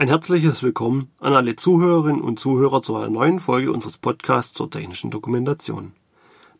Ein 0.00 0.08
herzliches 0.08 0.62
Willkommen 0.62 1.10
an 1.18 1.34
alle 1.34 1.56
Zuhörerinnen 1.56 2.22
und 2.22 2.40
Zuhörer 2.40 2.80
zu 2.80 2.96
einer 2.96 3.10
neuen 3.10 3.38
Folge 3.38 3.70
unseres 3.70 3.98
Podcasts 3.98 4.54
zur 4.54 4.70
technischen 4.70 5.10
Dokumentation. 5.10 5.92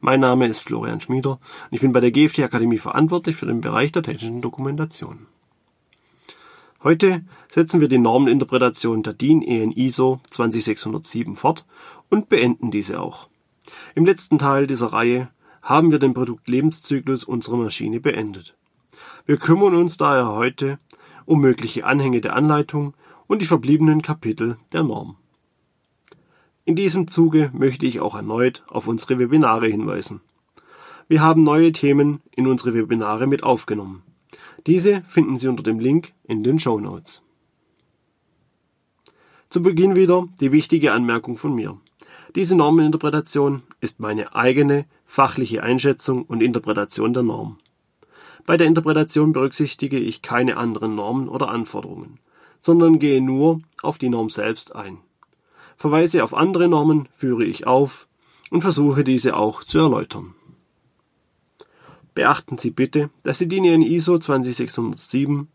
Mein 0.01 0.21
Name 0.21 0.47
ist 0.47 0.59
Florian 0.59 1.01
Schmieder 1.01 1.31
und 1.31 1.73
ich 1.73 1.81
bin 1.81 1.93
bei 1.93 2.01
der 2.01 2.11
GFT 2.11 2.41
Akademie 2.41 2.77
verantwortlich 2.77 3.37
für 3.37 3.47
den 3.47 3.63
Bereich 3.63 3.93
der 3.93 4.03
technischen 4.03 4.43
Dokumentation. 4.43 5.27
Heute 6.83 7.25
setzen 7.51 7.81
wir 7.81 7.89
die 7.89 7.97
Normeninterpretation 7.97 9.03
der 9.03 9.15
DIN 9.15 9.41
EN 9.41 9.73
ISO 9.73 10.21
20607 10.31 11.35
fort 11.35 11.65
und 12.11 12.29
beenden 12.29 12.71
diese 12.71 13.01
auch. 13.01 13.29
Im 13.95 14.05
letzten 14.05 14.39
Teil 14.39 14.67
dieser 14.67 14.93
Reihe 14.93 15.29
haben 15.63 15.91
wir 15.91 15.99
den 15.99 16.15
Produktlebenszyklus 16.15 17.25
unserer 17.25 17.57
Maschine 17.57 18.01
beendet. 18.01 18.55
Wir 19.27 19.37
kümmern 19.37 19.75
uns 19.75 19.97
daher 19.97 20.29
heute 20.29 20.79
um 21.27 21.41
mögliche 21.41 21.85
Anhänge 21.85 22.21
der 22.21 22.35
Anleitung 22.35 22.95
und 23.27 23.41
die 23.41 23.47
verbliebenen 23.47 24.03
Kapitel 24.03 24.57
der 24.73 24.83
Norm. 24.83 25.17
In 26.65 26.77
diesem 26.77 27.11
Zuge 27.11 27.51
möchte 27.53 27.87
ich 27.87 28.01
auch 28.01 28.15
erneut 28.15 28.65
auf 28.69 28.89
unsere 28.89 29.19
Webinare 29.19 29.69
hinweisen. 29.69 30.21
Wir 31.09 31.21
haben 31.21 31.43
neue 31.43 31.73
Themen 31.73 32.21
in 32.35 32.47
unsere 32.47 32.75
Webinare 32.75 33.27
mit 33.27 33.43
aufgenommen. 33.43 34.03
Diese 34.67 35.03
finden 35.09 35.39
Sie 35.39 35.49
unter 35.49 35.63
dem 35.63 35.79
Link 35.79 36.13
in 36.25 36.43
den 36.43 36.59
Show 36.59 36.79
Notes. 36.79 37.23
Zu 39.49 39.63
Beginn 39.63 39.97
wieder 39.97 40.29
die 40.41 40.53
wichtige 40.53 40.93
Anmerkung 40.93 41.37
von 41.37 41.55
mir. 41.55 41.77
Diese 42.37 42.55
Normeninterpretation 42.55 43.63
ist 43.81 43.99
meine 43.99 44.35
eigene 44.35 44.87
fachliche 45.11 45.63
Einschätzung 45.63 46.23
und 46.23 46.43
Interpretation 46.43 47.13
der 47.13 47.23
Norm. 47.23 47.59
Bei 48.47 48.57
der 48.57 48.67
Interpretation 48.67 49.33
berücksichtige 49.33 49.99
ich 49.99 50.23
keine 50.23 50.57
anderen 50.57 50.95
Normen 50.95 51.29
oder 51.29 51.49
Anforderungen 51.49 52.19
sondern 52.61 52.99
gehe 52.99 53.21
nur 53.21 53.61
auf 53.83 53.99
die 53.99 54.09
Norm 54.09 54.29
selbst 54.29 54.75
ein. 54.75 54.99
Verweise 55.77 56.23
auf 56.23 56.35
andere 56.35 56.69
Normen 56.69 57.09
führe 57.15 57.45
ich 57.45 57.67
auf 57.67 58.07
und 58.51 58.63
versuche 58.63 59.05
diese 59.05 59.37
auch 59.37 59.65
zu 59.65 59.79
erläutern. 59.79 60.35
Beachten 62.15 62.59
Sie 62.59 62.71
bitte, 62.71 63.11
dass 63.23 63.39
die 63.39 63.49
DIN 63.49 63.65
in 63.65 63.83
ISO 63.83 64.19
20607 64.19 65.49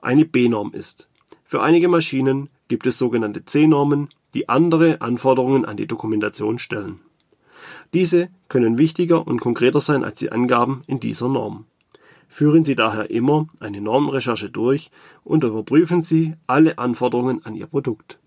eine 0.00 0.24
B-Norm 0.24 0.72
ist. 0.72 1.08
Für 1.44 1.62
einige 1.62 1.88
Maschinen 1.88 2.48
gibt 2.66 2.86
es 2.86 2.98
sogenannte 2.98 3.44
C-Normen, 3.44 4.08
die 4.34 4.48
andere 4.48 5.00
Anforderungen 5.00 5.64
an 5.64 5.76
die 5.76 5.86
Dokumentation 5.86 6.58
stellen. 6.58 7.00
Diese 7.94 8.28
können 8.48 8.78
wichtiger 8.78 9.26
und 9.26 9.40
konkreter 9.40 9.80
sein 9.80 10.04
als 10.04 10.16
die 10.16 10.30
Angaben 10.30 10.82
in 10.86 11.00
dieser 11.00 11.28
Norm. 11.28 11.64
Führen 12.28 12.62
Sie 12.64 12.74
daher 12.74 13.10
immer 13.10 13.46
eine 13.58 13.80
Normrecherche 13.80 14.50
durch 14.50 14.90
und 15.24 15.44
überprüfen 15.44 16.02
Sie 16.02 16.34
alle 16.46 16.78
Anforderungen 16.78 17.44
an 17.44 17.54
Ihr 17.54 17.66
Produkt. 17.66 18.18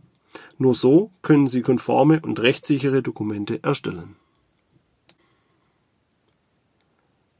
Nur 0.57 0.73
so 0.73 1.11
können 1.21 1.47
Sie 1.47 1.61
konforme 1.61 2.19
und 2.21 2.39
rechtssichere 2.39 3.03
Dokumente 3.03 3.63
erstellen. 3.63 4.15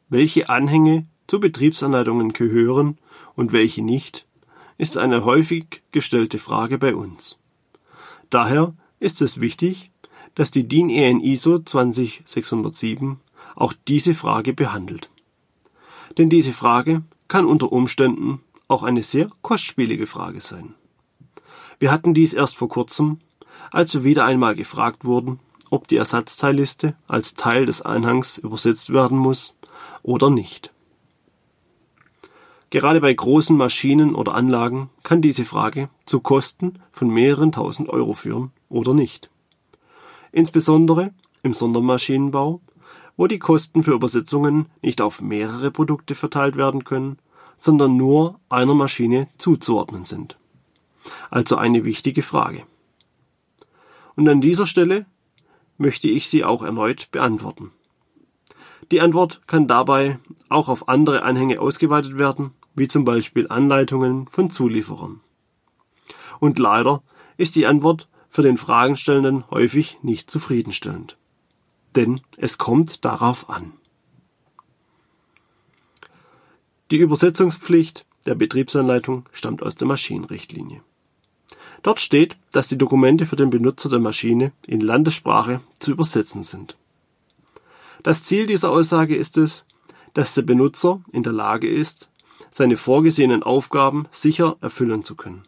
Welche 0.10 0.50
Anhänge 0.50 1.08
zu 1.28 1.40
Betriebsanleitungen 1.40 2.34
gehören 2.34 2.98
und 3.36 3.54
welche 3.54 3.82
nicht, 3.82 4.28
ist 4.78 4.98
eine 4.98 5.24
häufig 5.24 5.82
gestellte 5.92 6.38
Frage 6.38 6.78
bei 6.78 6.96
uns. 6.96 7.38
Daher 8.30 8.74
ist 9.00 9.22
es 9.22 9.40
wichtig, 9.40 9.91
dass 10.36 10.52
die 10.52 10.68
DIN 10.68 10.90
EN 10.90 11.20
ISO 11.20 11.60
20607 11.60 13.20
auch 13.56 13.74
diese 13.88 14.16
Frage 14.16 14.54
behandelt. 14.54 15.10
Denn 16.18 16.30
diese 16.30 16.54
Frage 16.54 17.04
kann 17.28 17.46
unter 17.46 17.72
Umständen 17.72 18.42
auch 18.68 18.84
eine 18.84 19.04
sehr 19.04 19.30
kostspielige 19.42 20.08
Frage 20.08 20.42
sein. 20.42 20.76
Wir 21.80 21.92
hatten 21.92 22.14
dies 22.14 22.34
erst 22.34 22.56
vor 22.56 22.70
kurzem, 22.70 23.20
als 23.72 23.94
wir 23.94 24.04
wieder 24.04 24.26
einmal 24.26 24.56
gefragt 24.56 25.04
wurden, 25.04 25.40
ob 25.72 25.88
die 25.88 25.96
Ersatzteilliste 25.96 26.96
als 27.08 27.34
Teil 27.34 27.66
des 27.66 27.82
Anhangs 27.82 28.38
übersetzt 28.38 28.92
werden 28.92 29.18
muss 29.18 29.56
oder 30.04 30.30
nicht. 30.30 30.72
Gerade 32.70 33.02
bei 33.02 33.12
großen 33.12 33.58
Maschinen 33.58 34.14
oder 34.14 34.36
Anlagen 34.36 34.92
kann 35.02 35.24
diese 35.24 35.44
Frage 35.44 35.90
zu 36.06 36.20
Kosten 36.20 36.80
von 36.92 37.10
mehreren 37.10 37.52
tausend 37.52 37.90
Euro 37.90 38.14
führen 38.14 38.52
oder 38.70 38.94
nicht. 38.94 39.31
Insbesondere 40.32 41.14
im 41.44 41.54
Sondermaschinenbau 41.54 42.62
wo 43.18 43.28
die 43.28 43.40
Kosten 43.40 43.84
für 43.84 43.94
Übersetzungen 43.94 44.68
nicht 44.82 45.02
auf 45.02 45.22
mehrere 45.22 45.72
Produkte 45.72 46.16
verteilt 46.16 46.56
werden 46.56 46.84
können, 46.84 47.20
sondern 47.58 47.96
nur 47.96 48.40
einer 48.50 48.74
Maschine 48.74 49.28
zuzuordnen 49.38 50.06
sind. 50.06 50.38
Also 51.30 51.56
eine 51.56 51.84
wichtige 51.84 52.22
Frage. 52.22 52.64
Und 54.16 54.28
an 54.28 54.42
dieser 54.42 54.66
Stelle 54.66 55.06
möchte 55.78 56.08
ich 56.08 56.30
sie 56.30 56.44
auch 56.44 56.64
erneut 56.64 57.10
beantworten. 57.12 57.72
Die 58.92 59.02
Antwort 59.02 59.42
kann 59.48 59.68
dabei 59.68 60.18
auch 60.50 60.68
auf 60.68 60.90
andere 60.90 61.24
Anhänge 61.24 61.62
ausgeweitet 61.62 62.18
werden, 62.18 62.56
wie 62.74 62.88
zum 62.88 63.06
Beispiel 63.06 63.48
Anleitungen 63.48 64.28
von 64.28 64.50
Zulieferern. 64.50 65.22
Und 66.40 66.58
leider 66.60 67.04
ist 67.38 67.56
die 67.56 67.68
Antwort 67.68 68.10
für 68.32 68.42
den 68.42 68.58
Fragenstellenden 68.58 69.44
häufig 69.52 70.00
nicht 70.02 70.32
zufriedenstellend 70.32 71.18
denn 71.96 72.22
es 72.38 72.58
kommt 72.58 73.04
darauf 73.06 73.50
an. 73.50 73.74
Die 76.90 76.98
Übersetzungspflicht 76.98 78.06
der 78.26 78.36
Betriebsanleitung 78.36 79.26
stammt 79.32 79.64
aus 79.64 79.76
der 79.76 79.88
Maschinenrichtlinie. 79.88 80.82
Dort 81.84 82.00
steht, 82.00 82.38
dass 82.52 82.68
die 82.68 82.78
Dokumente 82.78 83.26
für 83.26 83.36
den 83.36 83.50
Benutzer 83.50 83.90
der 83.90 84.00
Maschine 84.00 84.52
in 84.68 84.82
Landessprache 84.82 85.62
zu 85.80 85.92
übersetzen 85.92 86.44
sind. 86.44 86.78
Das 88.04 88.24
Ziel 88.24 88.46
dieser 88.46 88.70
Aussage 88.70 89.16
ist 89.16 89.38
es, 89.38 89.66
dass 90.14 90.36
der 90.36 90.44
Benutzer 90.44 91.02
in 91.12 91.24
der 91.24 91.34
Lage 91.34 91.70
ist, 91.70 92.10
seine 92.52 92.78
vorgesehenen 92.78 93.42
Aufgaben 93.42 94.08
sicher 94.12 94.58
erfüllen 94.62 95.04
zu 95.04 95.16
können. 95.16 95.44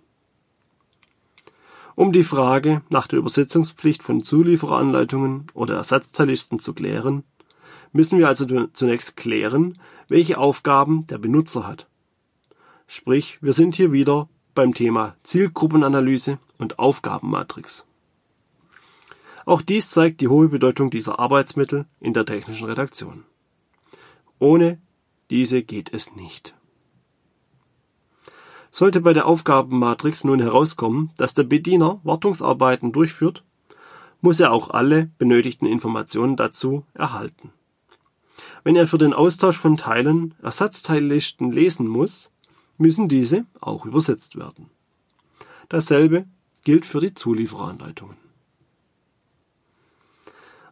Um 1.96 2.12
die 2.12 2.24
Frage 2.24 2.82
nach 2.90 3.08
der 3.08 3.20
Übersetzungspflicht 3.20 4.02
von 4.02 4.24
Zuliefereranleitungen 4.24 5.48
oder 5.54 5.76
Ersatzteillisten 5.76 6.60
zu 6.60 6.74
klären, 6.74 7.24
müssen 7.92 8.18
wir 8.18 8.28
also 8.28 8.46
zunächst 8.74 9.16
klären, 9.16 9.78
welche 10.08 10.38
Aufgaben 10.40 11.06
der 11.08 11.20
Benutzer 11.20 11.68
hat. 11.68 11.88
Sprich, 12.88 13.38
wir 13.42 13.54
sind 13.54 13.76
hier 13.76 13.92
wieder 13.92 14.28
beim 14.56 14.74
Thema 14.74 15.16
Zielgruppenanalyse 15.24 16.40
und 16.58 16.80
Aufgabenmatrix. 16.80 17.86
Auch 19.46 19.62
dies 19.62 19.90
zeigt 19.90 20.22
die 20.22 20.28
hohe 20.28 20.48
Bedeutung 20.48 20.90
dieser 20.90 21.20
Arbeitsmittel 21.20 21.86
in 22.00 22.14
der 22.14 22.26
technischen 22.26 22.68
Redaktion. 22.68 23.26
Ohne 24.40 24.80
diese 25.30 25.64
geht 25.64 25.94
es 25.94 26.16
nicht. 26.16 26.56
Sollte 28.76 29.02
bei 29.02 29.14
der 29.14 29.28
Aufgabenmatrix 29.28 30.24
nun 30.24 30.40
herauskommen, 30.40 31.12
dass 31.18 31.36
der 31.36 31.44
Bediener 31.44 32.00
Wartungsarbeiten 32.02 32.92
durchführt, 32.92 33.44
muss 34.20 34.40
er 34.40 34.52
auch 34.52 34.72
alle 34.72 35.12
benötigten 35.20 35.68
Informationen 35.68 36.38
dazu 36.38 36.84
erhalten. 36.96 37.52
Wenn 38.64 38.76
er 38.76 38.88
für 38.88 38.98
den 38.98 39.14
Austausch 39.14 39.58
von 39.58 39.78
Teilen 39.78 40.34
Ersatzteillisten 40.42 41.52
lesen 41.52 41.88
muss, 41.88 42.32
müssen 42.80 43.08
diese 43.08 43.46
auch 43.62 43.86
übersetzt 43.86 44.38
werden. 44.38 44.72
Dasselbe 45.70 46.26
gilt 46.64 46.88
für 46.88 47.00
die 47.00 47.14
Zuliefereranleitungen. 47.14 48.18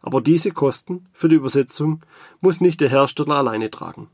Aber 0.00 0.20
diese 0.20 0.50
Kosten 0.50 1.06
für 1.12 1.28
die 1.28 1.36
Übersetzung 1.36 2.00
muss 2.40 2.60
nicht 2.60 2.80
der 2.80 2.88
Hersteller 2.88 3.36
alleine 3.36 3.70
tragen. 3.70 4.08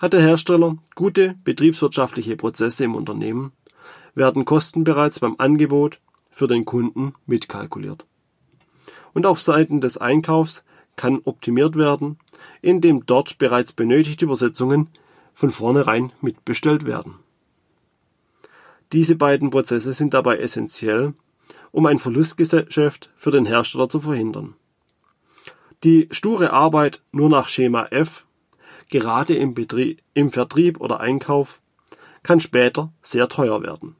Hat 0.00 0.14
der 0.14 0.22
Hersteller 0.22 0.78
gute 0.94 1.36
betriebswirtschaftliche 1.44 2.34
Prozesse 2.34 2.84
im 2.84 2.94
Unternehmen, 2.94 3.52
werden 4.14 4.46
Kosten 4.46 4.82
bereits 4.82 5.20
beim 5.20 5.34
Angebot 5.36 6.00
für 6.30 6.46
den 6.46 6.64
Kunden 6.64 7.12
mitkalkuliert. 7.26 8.06
Und 9.12 9.26
auf 9.26 9.42
Seiten 9.42 9.82
des 9.82 9.98
Einkaufs 9.98 10.64
kann 10.96 11.20
optimiert 11.24 11.76
werden, 11.76 12.18
indem 12.62 13.04
dort 13.04 13.36
bereits 13.36 13.74
benötigte 13.74 14.24
Übersetzungen 14.24 14.88
von 15.34 15.50
vornherein 15.50 16.12
mitbestellt 16.22 16.86
werden. 16.86 17.16
Diese 18.92 19.16
beiden 19.16 19.50
Prozesse 19.50 19.92
sind 19.92 20.14
dabei 20.14 20.38
essentiell, 20.38 21.12
um 21.72 21.84
ein 21.84 21.98
Verlustgeschäft 21.98 23.10
für 23.16 23.30
den 23.30 23.44
Hersteller 23.44 23.90
zu 23.90 24.00
verhindern. 24.00 24.54
Die 25.84 26.08
sture 26.10 26.54
Arbeit 26.54 27.02
nur 27.12 27.28
nach 27.28 27.48
Schema 27.48 27.84
F 27.90 28.24
gerade 28.90 29.34
im, 29.34 29.54
Betrieb, 29.54 30.02
im 30.14 30.30
Vertrieb 30.30 30.80
oder 30.80 31.00
Einkauf, 31.00 31.60
kann 32.22 32.40
später 32.40 32.92
sehr 33.02 33.28
teuer 33.28 33.62
werden. 33.62 33.96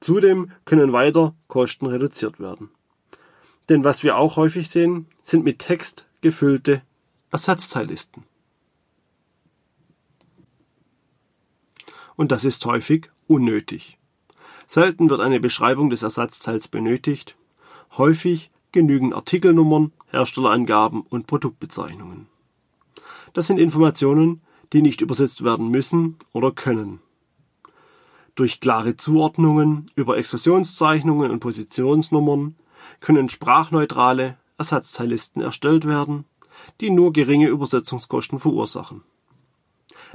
Zudem 0.00 0.52
können 0.64 0.92
weiter 0.92 1.34
Kosten 1.48 1.86
reduziert 1.86 2.38
werden. 2.38 2.70
Denn 3.68 3.82
was 3.82 4.02
wir 4.02 4.16
auch 4.16 4.36
häufig 4.36 4.68
sehen, 4.68 5.06
sind 5.22 5.44
mit 5.44 5.58
Text 5.58 6.06
gefüllte 6.20 6.82
Ersatzteillisten. 7.30 8.24
Und 12.14 12.32
das 12.32 12.44
ist 12.44 12.64
häufig 12.64 13.10
unnötig. 13.26 13.98
Selten 14.68 15.10
wird 15.10 15.20
eine 15.20 15.40
Beschreibung 15.40 15.90
des 15.90 16.02
Ersatzteils 16.02 16.68
benötigt. 16.68 17.36
Häufig 17.96 18.50
genügen 18.72 19.12
Artikelnummern, 19.12 19.92
Herstellerangaben 20.10 21.02
und 21.02 21.26
Produktbezeichnungen. 21.26 22.28
Das 23.36 23.48
sind 23.48 23.58
Informationen, 23.58 24.40
die 24.72 24.80
nicht 24.80 25.02
übersetzt 25.02 25.44
werden 25.44 25.70
müssen 25.70 26.16
oder 26.32 26.52
können. 26.52 27.00
Durch 28.34 28.60
klare 28.60 28.96
Zuordnungen 28.96 29.84
über 29.94 30.16
Explosionszeichnungen 30.16 31.30
und 31.30 31.40
Positionsnummern 31.40 32.56
können 33.00 33.28
sprachneutrale 33.28 34.38
Ersatzteillisten 34.56 35.42
erstellt 35.42 35.86
werden, 35.86 36.24
die 36.80 36.88
nur 36.88 37.12
geringe 37.12 37.48
Übersetzungskosten 37.48 38.38
verursachen. 38.38 39.02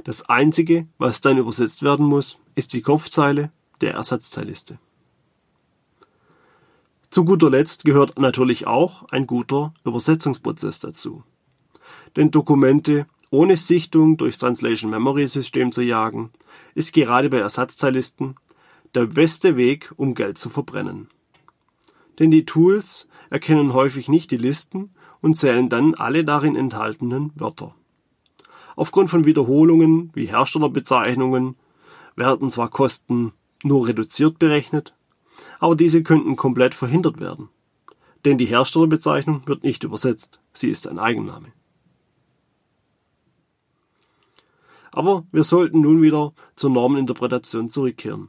Das 0.02 0.28
Einzige, 0.28 0.88
was 0.98 1.20
dann 1.20 1.38
übersetzt 1.38 1.84
werden 1.84 2.06
muss, 2.06 2.38
ist 2.56 2.72
die 2.72 2.82
Kopfzeile 2.82 3.52
der 3.82 3.94
Ersatzteilliste. 3.94 4.80
Zu 7.08 7.24
guter 7.24 7.50
Letzt 7.50 7.84
gehört 7.84 8.18
natürlich 8.18 8.66
auch 8.66 9.04
ein 9.12 9.28
guter 9.28 9.72
Übersetzungsprozess 9.84 10.80
dazu. 10.80 11.22
Denn 12.16 12.30
Dokumente 12.30 13.06
ohne 13.30 13.56
Sichtung 13.56 14.18
durchs 14.18 14.38
Translation 14.38 14.90
Memory 14.90 15.26
System 15.26 15.72
zu 15.72 15.80
jagen, 15.80 16.30
ist 16.74 16.92
gerade 16.92 17.30
bei 17.30 17.38
Ersatzteillisten 17.38 18.36
der 18.94 19.06
beste 19.06 19.56
Weg, 19.56 19.92
um 19.96 20.14
Geld 20.14 20.36
zu 20.36 20.50
verbrennen. 20.50 21.08
Denn 22.18 22.30
die 22.30 22.44
Tools 22.44 23.08
erkennen 23.30 23.72
häufig 23.72 24.08
nicht 24.08 24.30
die 24.30 24.36
Listen 24.36 24.90
und 25.22 25.34
zählen 25.34 25.70
dann 25.70 25.94
alle 25.94 26.24
darin 26.24 26.56
enthaltenen 26.56 27.32
Wörter. 27.34 27.74
Aufgrund 28.76 29.08
von 29.08 29.24
Wiederholungen 29.24 30.10
wie 30.14 30.26
Herstellerbezeichnungen 30.26 31.56
werden 32.16 32.50
zwar 32.50 32.68
Kosten 32.68 33.32
nur 33.62 33.88
reduziert 33.88 34.38
berechnet, 34.38 34.94
aber 35.58 35.76
diese 35.76 36.02
könnten 36.02 36.36
komplett 36.36 36.74
verhindert 36.74 37.20
werden. 37.20 37.48
Denn 38.26 38.36
die 38.36 38.46
Herstellerbezeichnung 38.46 39.42
wird 39.46 39.62
nicht 39.62 39.84
übersetzt, 39.84 40.40
sie 40.52 40.68
ist 40.68 40.86
ein 40.86 40.98
Eigenname. 40.98 41.52
Aber 44.92 45.24
wir 45.32 45.44
sollten 45.44 45.80
nun 45.80 46.02
wieder 46.02 46.32
zur 46.54 46.70
Normeninterpretation 46.70 47.68
zurückkehren. 47.68 48.28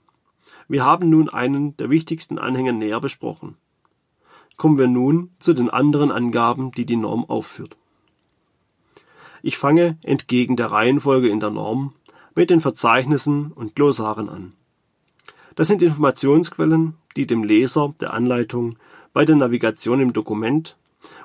Wir 0.68 0.86
haben 0.86 1.10
nun 1.10 1.30
einen 1.30 1.76
der 1.78 1.90
wichtigsten 1.90 2.40
Anhänge 2.40 2.74
näher 2.74 3.02
besprochen. 3.02 3.58
Kommen 4.56 4.78
wir 4.78 4.88
nun 4.88 5.32
zu 5.40 5.54
den 5.54 5.70
anderen 5.70 6.12
Angaben, 6.12 6.72
die 6.72 6.86
die 6.86 6.96
Norm 6.96 7.26
aufführt. 7.26 7.76
Ich 9.42 9.58
fange 9.58 9.98
entgegen 10.04 10.56
der 10.56 10.72
Reihenfolge 10.72 11.28
in 11.28 11.42
der 11.42 11.50
Norm 11.50 11.94
mit 12.34 12.50
den 12.50 12.62
Verzeichnissen 12.62 13.52
und 13.52 13.76
Glossaren 13.76 14.30
an. 14.30 14.54
Das 15.56 15.68
sind 15.68 15.82
Informationsquellen, 15.82 16.96
die 17.16 17.28
dem 17.28 17.44
Leser 17.44 17.94
der 18.00 18.14
Anleitung 18.14 18.78
bei 19.12 19.26
der 19.26 19.36
Navigation 19.36 20.00
im 20.00 20.14
Dokument 20.14 20.78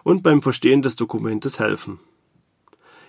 und 0.03 0.23
beim 0.23 0.43
Verstehen 0.43 0.83
des 0.83 0.97
Dokumentes 0.97 1.59
helfen. 1.59 2.01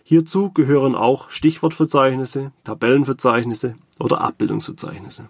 Hierzu 0.09 0.51
gehören 0.51 0.95
auch 0.95 1.29
Stichwortverzeichnisse, 1.29 2.51
Tabellenverzeichnisse 2.63 3.75
oder 3.99 4.21
Abbildungsverzeichnisse. 4.21 5.29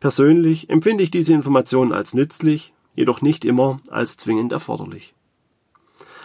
Persönlich 0.00 0.68
empfinde 0.68 1.04
ich 1.04 1.12
diese 1.12 1.32
Informationen 1.32 1.92
als 1.92 2.14
nützlich, 2.14 2.72
jedoch 2.96 3.22
nicht 3.22 3.44
immer 3.44 3.78
als 3.88 4.16
zwingend 4.16 4.50
erforderlich. 4.50 5.14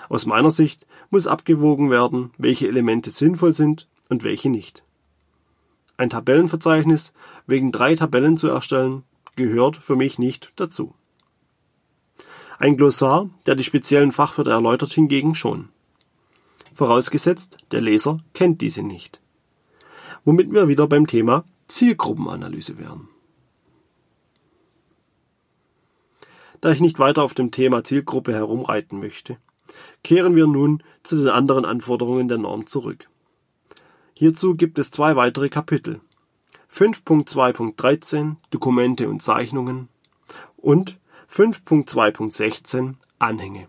Aus 0.09 0.25
meiner 0.25 0.49
Sicht 0.49 0.87
muss 1.11 1.27
abgewogen 1.27 1.91
werden, 1.91 2.31
welche 2.39 2.67
Elemente 2.67 3.11
sinnvoll 3.11 3.53
sind 3.53 3.87
und 4.09 4.23
welche 4.23 4.49
nicht. 4.49 4.83
Ein 5.95 6.09
Tabellenverzeichnis 6.09 7.13
wegen 7.45 7.71
drei 7.71 7.93
Tabellen 7.93 8.35
zu 8.35 8.47
erstellen, 8.47 9.03
gehört 9.35 9.77
für 9.77 9.95
mich 9.95 10.17
nicht 10.17 10.53
dazu. 10.55 10.95
Ein 12.57 12.77
Glossar, 12.77 13.29
der 13.45 13.53
die 13.53 13.63
speziellen 13.63 14.11
Fachwörter 14.11 14.53
erläutert, 14.53 14.91
hingegen 14.91 15.35
schon. 15.35 15.69
Vorausgesetzt, 16.73 17.57
der 17.71 17.81
Leser 17.81 18.19
kennt 18.33 18.61
diese 18.61 18.83
nicht. 18.83 19.19
Womit 20.25 20.51
wir 20.51 20.67
wieder 20.67 20.87
beim 20.87 21.07
Thema 21.07 21.45
Zielgruppenanalyse 21.67 22.77
wären. 22.77 23.07
Da 26.61 26.71
ich 26.71 26.79
nicht 26.79 26.97
weiter 26.97 27.23
auf 27.23 27.33
dem 27.33 27.51
Thema 27.51 27.83
Zielgruppe 27.83 28.33
herumreiten 28.33 28.99
möchte, 28.99 29.37
kehren 30.03 30.35
wir 30.35 30.47
nun 30.47 30.81
zu 31.03 31.17
den 31.17 31.29
anderen 31.29 31.65
Anforderungen 31.65 32.27
der 32.27 32.37
Norm 32.37 32.67
zurück. 32.67 33.09
Hierzu 34.13 34.55
gibt 34.55 34.79
es 34.79 34.91
zwei 34.91 35.15
weitere 35.15 35.49
Kapitel. 35.49 35.99
5.2.13 36.71 38.37
Dokumente 38.49 39.09
und 39.09 39.21
Zeichnungen 39.21 39.89
und 40.55 40.97
5.2.16 41.29 42.95
Anhänge. 43.19 43.67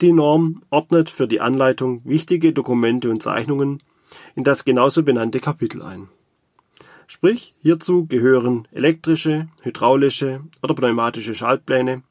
Die 0.00 0.12
Norm 0.12 0.62
ordnet 0.70 1.10
für 1.10 1.28
die 1.28 1.40
Anleitung 1.40 2.02
wichtige 2.04 2.52
Dokumente 2.52 3.10
und 3.10 3.22
Zeichnungen 3.22 3.82
in 4.34 4.44
das 4.44 4.64
genauso 4.64 5.02
benannte 5.02 5.40
Kapitel 5.40 5.82
ein. 5.82 6.08
Sprich, 7.06 7.54
hierzu 7.58 8.06
gehören 8.06 8.66
elektrische, 8.72 9.48
hydraulische 9.60 10.40
oder 10.62 10.74
pneumatische 10.74 11.34
Schaltpläne, 11.34 12.02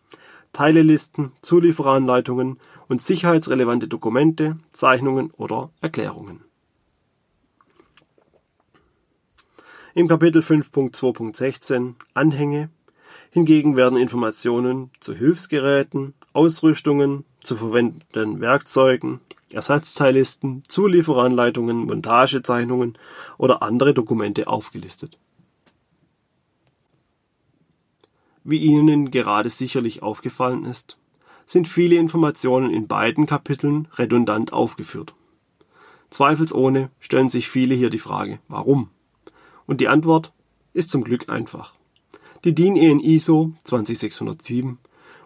Teilelisten, 0.54 1.31
Zuliefereranleitungen 1.42 2.60
und 2.88 3.01
sicherheitsrelevante 3.01 3.88
Dokumente, 3.88 4.57
Zeichnungen 4.74 5.31
oder 5.31 5.72
Erklärungen. 5.81 6.42
Im 9.94 10.07
Kapitel 10.07 10.42
5.2.16 10.42 11.95
Anhänge 12.13 12.69
hingegen 13.31 13.75
werden 13.75 13.98
Informationen 13.98 14.92
zu 15.00 15.13
Hilfsgeräten, 15.13 16.13
Ausrüstungen, 16.34 17.25
zu 17.43 17.55
verwendeten 17.55 18.39
Werkzeugen, 18.39 19.19
Ersatzteillisten, 19.51 20.63
Zulieferanleitungen, 20.67 21.85
Montagezeichnungen 21.85 22.97
oder 23.38 23.61
andere 23.61 23.93
Dokumente 23.93 24.47
aufgelistet. 24.47 25.17
Wie 28.43 28.57
Ihnen 28.57 29.11
gerade 29.11 29.49
sicherlich 29.49 30.01
aufgefallen 30.01 30.65
ist, 30.65 30.97
sind 31.45 31.67
viele 31.67 31.95
Informationen 31.95 32.71
in 32.71 32.88
beiden 32.88 33.25
Kapiteln 33.25 33.88
redundant 33.95 34.53
aufgeführt. 34.53 35.13
Zweifelsohne 36.10 36.89
stellen 37.00 37.29
sich 37.29 37.50
viele 37.50 37.75
hier 37.75 37.89
die 37.89 38.00
Frage, 38.00 38.39
warum? 38.48 38.89
Und 39.65 39.79
die 39.79 39.88
Antwort 39.88 40.31
ist 40.74 40.89
zum 40.89 41.03
Glück 41.03 41.29
einfach. 41.29 41.75
Die 42.43 42.55
DIN 42.55 42.75
EN 42.75 43.00
ISO 43.00 43.53
20607 43.63 44.79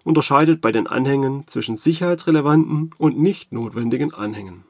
unterscheidet 0.06 0.62
bei 0.62 0.72
den 0.72 0.88
Anhängen 0.88 1.46
zwischen 1.48 1.76
sicherheitsrelevanten 1.76 2.92
und 2.98 3.20
nicht 3.20 3.52
notwendigen 3.52 4.14
Anhängen. 4.14 4.64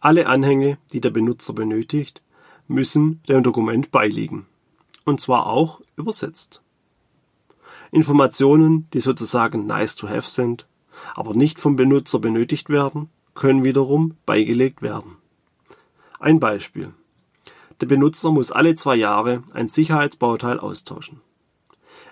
Alle 0.00 0.28
Anhänge, 0.28 0.78
die 0.92 1.00
der 1.00 1.10
Benutzer 1.10 1.52
benötigt, 1.52 2.22
müssen 2.68 3.20
dem 3.28 3.42
Dokument 3.42 3.90
beiliegen, 3.90 4.46
und 5.04 5.20
zwar 5.20 5.48
auch 5.48 5.80
übersetzt. 5.96 6.62
Informationen, 7.90 8.86
die 8.92 9.00
sozusagen 9.00 9.66
nice 9.66 9.96
to 9.96 10.08
have 10.08 10.30
sind, 10.30 10.66
aber 11.14 11.34
nicht 11.34 11.58
vom 11.58 11.74
Benutzer 11.74 12.20
benötigt 12.20 12.70
werden, 12.70 13.10
können 13.34 13.64
wiederum 13.64 14.16
beigelegt 14.26 14.80
werden. 14.80 15.16
Ein 16.20 16.38
Beispiel. 16.38 16.94
Der 17.80 17.86
Benutzer 17.86 18.30
muss 18.30 18.52
alle 18.52 18.76
zwei 18.76 18.94
Jahre 18.94 19.42
ein 19.52 19.68
Sicherheitsbauteil 19.68 20.60
austauschen. 20.60 21.20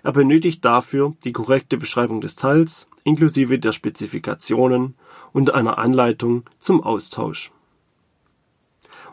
Er 0.06 0.12
benötigt 0.12 0.64
dafür 0.64 1.16
die 1.24 1.32
korrekte 1.32 1.76
Beschreibung 1.76 2.20
des 2.20 2.36
Teils 2.36 2.88
inklusive 3.02 3.58
der 3.58 3.72
Spezifikationen 3.72 4.94
und 5.32 5.52
einer 5.52 5.78
Anleitung 5.78 6.44
zum 6.60 6.80
Austausch. 6.80 7.50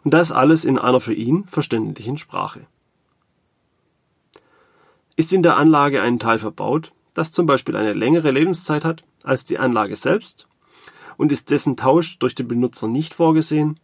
Und 0.04 0.14
das 0.14 0.32
alles 0.32 0.66
in 0.66 0.78
einer 0.78 1.00
für 1.00 1.16
ihn 1.16 1.46
verständlichen 1.48 2.20
Sprache. 2.20 2.68
Ist 5.16 5.34
in 5.34 5.42
der 5.42 5.58
Anlage 5.58 6.00
ein 6.00 6.20
Teil 6.20 6.38
verbaut, 6.38 6.92
das 7.16 7.32
zum 7.32 7.48
Beispiel 7.48 7.76
eine 7.76 7.94
längere 7.94 8.30
Lebenszeit 8.30 8.86
hat 8.86 9.04
als 9.24 9.46
die 9.46 9.58
Anlage 9.58 9.96
selbst 9.96 10.48
und 11.18 11.32
ist 11.32 11.50
dessen 11.50 11.76
Tausch 11.76 12.20
durch 12.20 12.36
den 12.36 12.48
Benutzer 12.48 12.88
nicht 12.88 13.16
vorgesehen, 13.16 13.80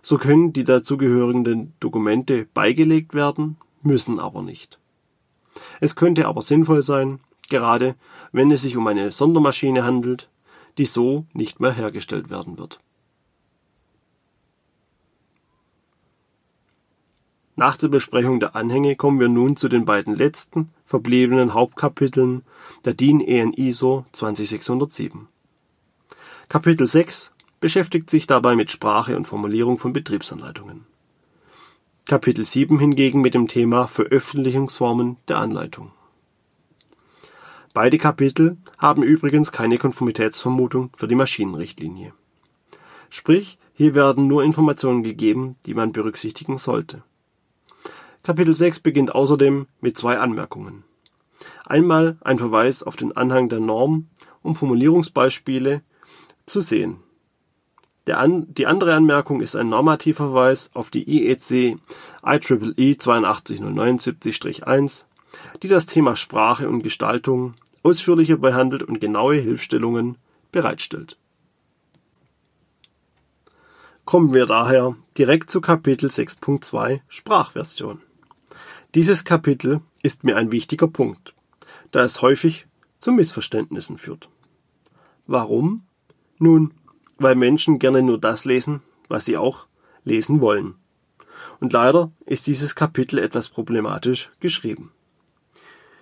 so 0.00 0.16
können 0.16 0.54
die 0.54 0.64
dazugehörigen 0.64 1.74
Dokumente 1.78 2.46
beigelegt 2.54 3.12
werden, 3.12 3.58
müssen 3.82 4.18
aber 4.18 4.40
nicht. 4.40 4.78
Es 5.80 5.96
könnte 5.96 6.26
aber 6.26 6.42
sinnvoll 6.42 6.82
sein, 6.82 7.20
gerade 7.48 7.94
wenn 8.32 8.50
es 8.50 8.62
sich 8.62 8.76
um 8.76 8.86
eine 8.86 9.12
Sondermaschine 9.12 9.84
handelt, 9.84 10.28
die 10.78 10.86
so 10.86 11.26
nicht 11.32 11.60
mehr 11.60 11.72
hergestellt 11.72 12.30
werden 12.30 12.58
wird. 12.58 12.80
Nach 17.56 17.76
der 17.76 17.86
Besprechung 17.86 18.40
der 18.40 18.56
Anhänge 18.56 18.96
kommen 18.96 19.20
wir 19.20 19.28
nun 19.28 19.54
zu 19.54 19.68
den 19.68 19.84
beiden 19.84 20.16
letzten 20.16 20.70
verbliebenen 20.84 21.54
Hauptkapiteln 21.54 22.42
der 22.84 22.94
DIN 22.94 23.20
EN 23.20 23.52
ISO 23.52 24.06
20607. 24.10 25.28
Kapitel 26.48 26.86
6 26.86 27.30
beschäftigt 27.60 28.10
sich 28.10 28.26
dabei 28.26 28.56
mit 28.56 28.72
Sprache 28.72 29.16
und 29.16 29.28
Formulierung 29.28 29.78
von 29.78 29.92
Betriebsanleitungen. 29.92 30.84
Kapitel 32.06 32.44
7 32.44 32.78
hingegen 32.78 33.22
mit 33.22 33.32
dem 33.32 33.48
Thema 33.48 33.86
Veröffentlichungsformen 33.86 35.16
der 35.26 35.38
Anleitung. 35.38 35.90
Beide 37.72 37.96
Kapitel 37.96 38.58
haben 38.76 39.02
übrigens 39.02 39.52
keine 39.52 39.78
Konformitätsvermutung 39.78 40.90
für 40.94 41.08
die 41.08 41.14
Maschinenrichtlinie. 41.14 42.12
Sprich, 43.08 43.56
hier 43.72 43.94
werden 43.94 44.26
nur 44.26 44.44
Informationen 44.44 45.02
gegeben, 45.02 45.56
die 45.64 45.72
man 45.72 45.92
berücksichtigen 45.92 46.58
sollte. 46.58 47.02
Kapitel 48.22 48.52
6 48.52 48.80
beginnt 48.80 49.14
außerdem 49.14 49.66
mit 49.80 49.96
zwei 49.96 50.18
Anmerkungen. 50.18 50.84
Einmal 51.64 52.18
ein 52.20 52.36
Verweis 52.36 52.82
auf 52.82 52.96
den 52.96 53.16
Anhang 53.16 53.48
der 53.48 53.60
Norm, 53.60 54.08
um 54.42 54.54
Formulierungsbeispiele 54.54 55.80
zu 56.44 56.60
sehen. 56.60 56.98
An, 58.12 58.52
die 58.52 58.66
andere 58.66 58.94
Anmerkung 58.94 59.40
ist 59.40 59.56
ein 59.56 59.70
normativer 59.70 60.26
Verweis 60.26 60.70
auf 60.74 60.90
die 60.90 61.08
IEC 61.08 61.50
IEEE 61.50 61.78
82079-1, 62.22 65.06
die 65.62 65.68
das 65.68 65.86
Thema 65.86 66.16
Sprache 66.16 66.68
und 66.68 66.82
Gestaltung 66.82 67.54
ausführlicher 67.82 68.36
behandelt 68.36 68.82
und 68.82 69.00
genaue 69.00 69.36
Hilfestellungen 69.36 70.18
bereitstellt. 70.52 71.16
Kommen 74.04 74.34
wir 74.34 74.44
daher 74.44 74.96
direkt 75.16 75.48
zu 75.50 75.62
Kapitel 75.62 76.10
6.2 76.10 77.00
Sprachversion. 77.08 78.02
Dieses 78.94 79.24
Kapitel 79.24 79.80
ist 80.02 80.24
mir 80.24 80.36
ein 80.36 80.52
wichtiger 80.52 80.88
Punkt, 80.88 81.34
da 81.90 82.04
es 82.04 82.20
häufig 82.20 82.66
zu 83.00 83.12
Missverständnissen 83.12 83.96
führt. 83.96 84.28
Warum? 85.26 85.84
Nun, 86.38 86.74
weil 87.18 87.34
Menschen 87.34 87.78
gerne 87.78 88.02
nur 88.02 88.18
das 88.18 88.44
lesen, 88.44 88.82
was 89.08 89.24
sie 89.24 89.36
auch 89.36 89.66
lesen 90.04 90.40
wollen. 90.40 90.74
Und 91.60 91.72
leider 91.72 92.10
ist 92.26 92.46
dieses 92.46 92.74
Kapitel 92.74 93.18
etwas 93.18 93.48
problematisch 93.48 94.30
geschrieben. 94.40 94.92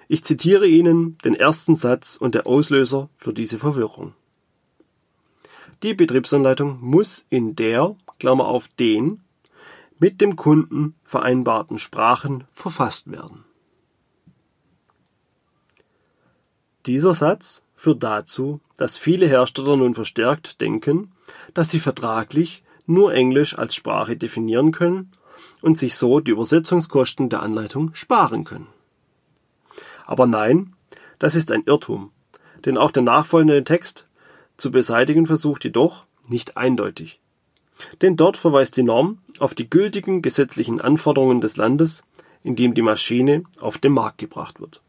Ich 0.09 0.25
zitiere 0.25 0.67
Ihnen 0.67 1.17
den 1.25 1.35
ersten 1.35 1.77
Satz 1.77 2.17
und 2.17 2.35
der 2.35 2.47
Auslöser 2.47 3.09
für 3.17 3.33
diese 3.33 3.59
Verwirrung. 3.59 4.15
Die 5.83 5.95
Betriebsanleitung 5.95 6.79
muss 6.81 7.27
in 7.31 7.57
der, 7.57 7.97
Klammer 8.19 8.47
auf 8.47 8.69
den, 8.69 9.21
mit 9.99 10.21
dem 10.21 10.37
Kunden 10.37 10.95
vereinbarten 11.03 11.79
Sprachen 11.79 12.45
verfasst 12.53 13.11
werden. 13.11 13.45
Dieser 16.87 17.15
Satz 17.15 17.63
führt 17.83 18.05
dazu, 18.05 18.61
dass 18.77 18.97
viele 18.97 19.27
Hersteller 19.27 19.77
nun 19.77 19.95
verstärkt 19.95 20.61
denken, 20.61 21.11
dass 21.53 21.71
sie 21.71 21.81
vertraglich 21.81 22.63
nur 22.87 23.13
Englisch 23.13 23.59
als 23.59 23.75
Sprache 23.75 24.17
definieren 24.17 24.71
können 24.71 25.11
und 25.63 25.77
sich 25.77 25.97
so 25.97 26.21
die 26.21 26.31
Übersetzungskosten 26.31 27.29
der 27.29 27.43
Anleitung 27.43 27.93
sparen 27.95 28.45
können. 28.45 28.69
Aber 30.07 30.29
nein, 30.29 30.75
das 31.19 31.35
ist 31.35 31.51
ein 31.51 31.65
Irrtum, 31.67 32.13
denn 32.65 32.79
auch 32.79 32.93
der 32.93 33.03
nachfolgende 33.03 33.65
Text 33.65 34.07
zu 34.57 34.71
beseitigen 34.71 35.27
versucht 35.27 35.65
jedoch 35.65 36.05
nicht 36.29 36.57
eindeutig. 36.57 37.19
Denn 38.01 38.15
dort 38.15 38.37
verweist 38.37 38.77
die 38.77 38.85
Norm 38.85 39.19
auf 39.41 39.55
die 39.55 39.69
gültigen 39.69 40.23
gesetzlichen 40.23 40.81
Anforderungen 40.81 41.41
des 41.41 41.57
Landes, 41.57 42.05
in 42.45 42.55
dem 42.55 42.75
die 42.75 42.83
Maschine 42.83 43.43
auf 43.59 43.77
den 43.77 43.93
Markt 43.93 44.19
gebracht 44.19 44.61
wird. 44.61 44.81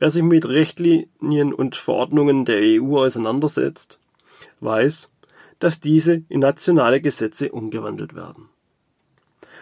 Wer 0.00 0.08
sich 0.08 0.22
mit 0.22 0.48
Richtlinien 0.48 1.52
und 1.52 1.76
Verordnungen 1.76 2.46
der 2.46 2.60
EU 2.62 2.96
auseinandersetzt, 2.96 3.98
weiß, 4.60 5.10
dass 5.58 5.80
diese 5.80 6.22
in 6.30 6.40
nationale 6.40 7.02
Gesetze 7.02 7.52
umgewandelt 7.52 8.14
werden. 8.14 8.48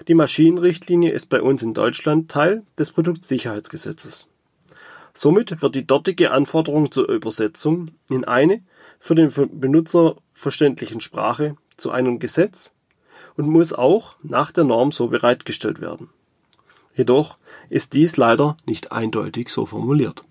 Die 0.07 0.15
Maschinenrichtlinie 0.15 1.11
ist 1.11 1.27
bei 1.27 1.43
uns 1.43 1.65
in 1.65 1.75
Deutschland 1.75 2.31
Teil 2.31 2.63
des 2.79 2.93
Produktsicherheitsgesetzes. 2.93 4.29
Somit 5.13 5.61
wird 5.61 5.75
die 5.75 5.85
dortige 5.85 6.31
Anforderung 6.31 6.93
zur 6.93 7.09
Übersetzung 7.09 7.91
in 8.09 8.25
eine 8.25 8.63
für 9.01 9.17
den 9.17 9.33
Benutzer 9.59 10.19
verständlichen 10.35 11.01
Sprache 11.01 11.57
zu 11.77 11.91
einem 11.91 12.21
Gesetz 12.21 12.73
und 13.37 13.49
muss 13.49 13.73
auch 13.73 14.15
nach 14.23 14.53
der 14.53 14.63
Norm 14.63 14.93
so 14.93 15.09
bereitgestellt 15.09 15.81
werden. 15.81 16.11
Jedoch 16.95 17.39
ist 17.71 17.93
dies 17.93 18.17
leider 18.17 18.57
nicht 18.67 18.93
eindeutig 18.93 19.49
so 19.49 19.67
formuliert. 19.67 20.25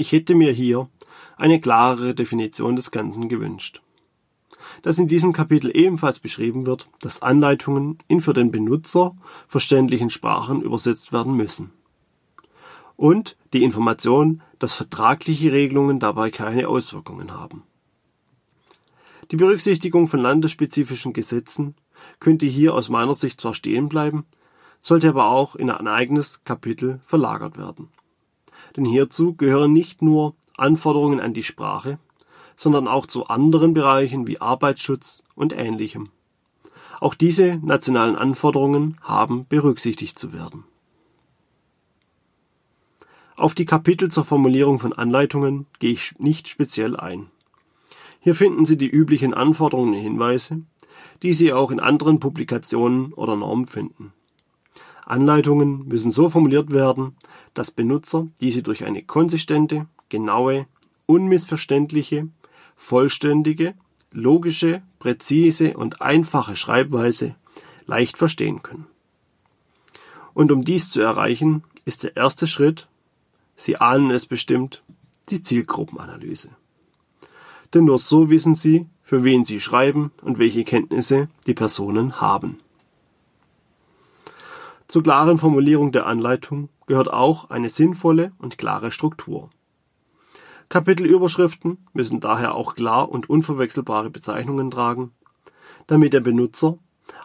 Ich 0.00 0.12
hätte 0.12 0.34
mir 0.34 0.50
hier 0.50 0.88
eine 1.36 1.60
klarere 1.60 2.14
Definition 2.14 2.74
des 2.74 2.90
Ganzen 2.90 3.28
gewünscht. 3.28 3.82
Dass 4.80 4.98
in 4.98 5.08
diesem 5.08 5.34
Kapitel 5.34 5.70
ebenfalls 5.76 6.20
beschrieben 6.20 6.64
wird, 6.64 6.88
dass 7.00 7.20
Anleitungen 7.20 7.98
in 8.08 8.22
für 8.22 8.32
den 8.32 8.50
Benutzer 8.50 9.14
verständlichen 9.46 10.08
Sprachen 10.08 10.62
übersetzt 10.62 11.12
werden 11.12 11.34
müssen. 11.34 11.74
Und 12.96 13.36
die 13.52 13.62
Information, 13.62 14.40
dass 14.58 14.72
vertragliche 14.72 15.52
Regelungen 15.52 16.00
dabei 16.00 16.30
keine 16.30 16.68
Auswirkungen 16.68 17.34
haben. 17.34 17.64
Die 19.30 19.36
Berücksichtigung 19.36 20.08
von 20.08 20.20
landesspezifischen 20.20 21.12
Gesetzen 21.12 21.74
könnte 22.20 22.46
hier 22.46 22.74
aus 22.74 22.88
meiner 22.88 23.12
Sicht 23.12 23.38
zwar 23.38 23.52
stehen 23.52 23.90
bleiben, 23.90 24.24
sollte 24.78 25.10
aber 25.10 25.26
auch 25.26 25.56
in 25.56 25.68
ein 25.68 25.88
eigenes 25.88 26.42
Kapitel 26.44 27.00
verlagert 27.04 27.58
werden 27.58 27.90
denn 28.76 28.84
hierzu 28.84 29.34
gehören 29.34 29.72
nicht 29.72 30.02
nur 30.02 30.34
Anforderungen 30.56 31.20
an 31.20 31.34
die 31.34 31.42
Sprache, 31.42 31.98
sondern 32.56 32.88
auch 32.88 33.06
zu 33.06 33.26
anderen 33.26 33.74
Bereichen 33.74 34.26
wie 34.26 34.40
Arbeitsschutz 34.40 35.24
und 35.34 35.56
ähnlichem. 35.56 36.10
Auch 37.00 37.14
diese 37.14 37.58
nationalen 37.62 38.16
Anforderungen 38.16 38.98
haben 39.00 39.46
berücksichtigt 39.48 40.18
zu 40.18 40.34
werden. 40.34 40.64
Auf 43.36 43.54
die 43.54 43.64
Kapitel 43.64 44.10
zur 44.10 44.24
Formulierung 44.24 44.78
von 44.78 44.92
Anleitungen 44.92 45.64
gehe 45.78 45.92
ich 45.92 46.18
nicht 46.18 46.48
speziell 46.48 46.94
ein. 46.94 47.30
Hier 48.20 48.34
finden 48.34 48.66
Sie 48.66 48.76
die 48.76 48.90
üblichen 48.90 49.32
Anforderungen 49.32 49.94
und 49.94 50.00
Hinweise, 50.00 50.62
die 51.22 51.32
Sie 51.32 51.54
auch 51.54 51.70
in 51.70 51.80
anderen 51.80 52.20
Publikationen 52.20 53.14
oder 53.14 53.36
Normen 53.36 53.66
finden. 53.66 54.12
Anleitungen 55.10 55.88
müssen 55.88 56.10
so 56.10 56.28
formuliert 56.28 56.70
werden, 56.70 57.16
dass 57.54 57.70
Benutzer 57.70 58.28
diese 58.40 58.62
durch 58.62 58.84
eine 58.84 59.02
konsistente, 59.02 59.86
genaue, 60.08 60.66
unmissverständliche, 61.06 62.28
vollständige, 62.76 63.74
logische, 64.12 64.82
präzise 64.98 65.76
und 65.76 66.00
einfache 66.00 66.56
Schreibweise 66.56 67.34
leicht 67.86 68.16
verstehen 68.16 68.62
können. 68.62 68.86
Und 70.32 70.52
um 70.52 70.64
dies 70.64 70.90
zu 70.90 71.00
erreichen, 71.00 71.64
ist 71.84 72.04
der 72.04 72.16
erste 72.16 72.46
Schritt, 72.46 72.86
Sie 73.56 73.76
ahnen 73.76 74.10
es 74.10 74.24
bestimmt, 74.24 74.82
die 75.28 75.42
Zielgruppenanalyse. 75.42 76.48
Denn 77.74 77.84
nur 77.84 77.98
so 77.98 78.30
wissen 78.30 78.54
Sie, 78.54 78.86
für 79.02 79.22
wen 79.24 79.44
Sie 79.44 79.60
schreiben 79.60 80.12
und 80.22 80.38
welche 80.38 80.64
Kenntnisse 80.64 81.28
die 81.46 81.54
Personen 81.54 82.20
haben. 82.20 82.60
Zur 84.90 85.04
klaren 85.04 85.38
Formulierung 85.38 85.92
der 85.92 86.06
Anleitung 86.06 86.68
gehört 86.86 87.12
auch 87.12 87.48
eine 87.48 87.68
sinnvolle 87.68 88.32
und 88.38 88.58
klare 88.58 88.90
Struktur. 88.90 89.48
Kapitelüberschriften 90.68 91.78
müssen 91.92 92.18
daher 92.18 92.56
auch 92.56 92.74
klar 92.74 93.08
und 93.08 93.30
unverwechselbare 93.30 94.10
Bezeichnungen 94.10 94.68
tragen, 94.68 95.12
damit 95.86 96.12
der 96.12 96.18
Benutzer 96.18 96.76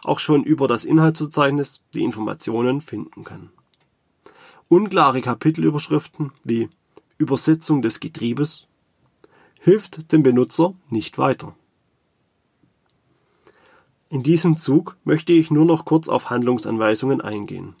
auch 0.04 0.20
schon 0.20 0.44
über 0.44 0.68
das 0.68 0.84
Inhaltsverzeichnis 0.84 1.82
die 1.92 2.04
Informationen 2.04 2.80
finden 2.80 3.24
kann. 3.24 3.50
Unklare 4.68 5.20
Kapitelüberschriften 5.20 6.30
wie 6.44 6.68
Übersetzung 7.18 7.82
des 7.82 7.98
Getriebes 7.98 8.68
hilft 9.58 10.12
dem 10.12 10.22
Benutzer 10.22 10.74
nicht 10.88 11.18
weiter. 11.18 11.56
In 14.08 14.22
diesem 14.22 14.56
Zug 14.56 14.96
möchte 15.04 15.32
ich 15.32 15.50
nur 15.50 15.64
noch 15.64 15.84
kurz 15.84 16.08
auf 16.08 16.30
Handlungsanweisungen 16.30 17.20
eingehen. 17.20 17.74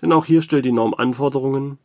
Denn 0.00 0.12
auch 0.12 0.24
hier 0.24 0.42
stellt 0.42 0.64
die 0.64 0.72
Norm 0.72 0.94
Anforderungen, 0.94 1.78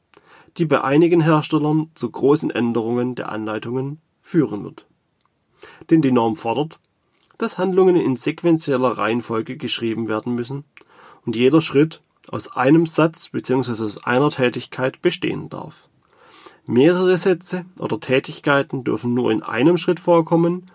die 0.58 0.66
bei 0.66 0.82
einigen 0.82 1.22
Herstellern 1.22 1.90
zu 1.96 2.10
großen 2.10 2.52
Änderungen 2.52 3.16
der 3.16 3.30
Anleitungen 3.30 4.00
führen 4.22 4.64
wird. 4.64 4.86
Denn 5.90 6.02
die 6.02 6.12
Norm 6.12 6.36
fordert, 6.36 6.80
dass 7.38 7.58
Handlungen 7.58 7.96
in 7.96 8.16
sequenzieller 8.16 8.98
Reihenfolge 8.98 9.58
geschrieben 9.58 10.08
werden 10.08 10.36
müssen 10.36 10.64
und 11.26 11.36
jeder 11.36 11.60
Schritt 11.60 12.02
aus 12.30 12.56
einem 12.56 12.86
Satz 12.86 13.30
bzw. 13.30 13.84
aus 13.84 14.04
einer 14.04 14.30
Tätigkeit 14.30 15.02
bestehen 15.02 15.50
darf. 15.50 15.88
Mehrere 16.68 17.18
Sätze 17.18 17.66
oder 17.80 18.00
Tätigkeiten 18.00 18.84
dürfen 18.84 19.14
nur 19.14 19.32
in 19.32 19.44
einem 19.44 19.78
Schritt 19.78 20.00
vorkommen 20.00 20.68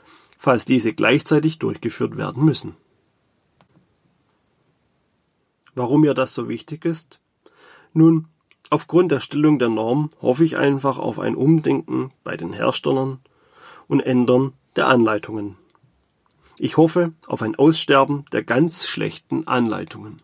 falls 0.43 0.65
diese 0.65 0.95
gleichzeitig 0.95 1.59
durchgeführt 1.59 2.17
werden 2.17 2.43
müssen. 2.43 2.75
Warum 5.75 6.01
mir 6.01 6.15
das 6.15 6.33
so 6.33 6.49
wichtig 6.49 6.87
ist? 6.87 7.21
Nun, 7.93 8.27
aufgrund 8.71 9.13
der 9.13 9.21
Stellung 9.21 9.59
der 9.59 9.69
Norm 9.69 10.13
hoffe 10.23 10.45
ich 10.45 10.57
einfach 10.57 10.99
auf 10.99 11.19
ein 11.19 11.37
Umdenken 11.37 12.11
bei 12.25 12.39
den 12.39 12.55
Herstellern 12.55 13.19
und 13.87 14.01
Ändern 14.01 14.55
der 14.77 14.89
Anleitungen. 14.89 15.57
Ich 16.57 16.79
hoffe 16.79 17.13
auf 17.27 17.43
ein 17.43 17.57
Aussterben 17.57 18.25
der 18.33 18.43
ganz 18.43 18.89
schlechten 18.89 19.47
Anleitungen. 19.47 20.23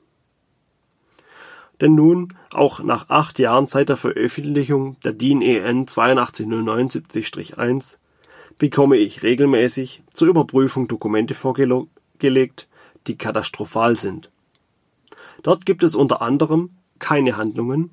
Denn 1.82 1.94
nun, 1.94 2.32
auch 2.52 2.82
nach 2.82 3.11
acht 3.11 3.38
Jahren 3.38 3.66
seit 3.66 3.90
der 3.90 3.99
Veröffentlichung 3.99 4.99
der 5.00 5.12
DIN 5.12 5.42
EN 5.42 5.85
82079-1, 5.85 7.99
bekomme 8.59 8.97
ich 8.97 9.23
regelmäßig 9.23 10.03
zur 10.13 10.29
Überprüfung 10.29 10.89
Dokumente 10.89 11.35
vorgelegt, 11.35 12.69
die 13.07 13.17
katastrophal 13.17 13.97
sind. 13.97 14.31
Dort 15.43 15.67
gibt 15.67 15.83
es 15.83 15.95
unter 15.95 16.23
anderem 16.23 16.71
keine 16.99 17.37
Handlungen, 17.37 17.91